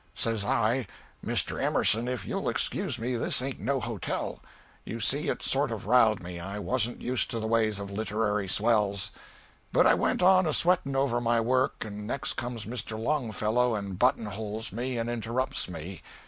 [0.15, 0.87] "Says I,
[1.23, 1.61] 'Mr.
[1.61, 4.39] Emerson, if you'll excuse me, this ain't no hotel.'
[4.83, 8.47] You see it sort of riled me I warn't used to the ways of littery
[8.47, 9.11] swells.
[9.71, 12.97] But I went on a sweating over my work, and next comes Mr.
[12.97, 16.01] Longfellow and buttonholes me, and interrupts me.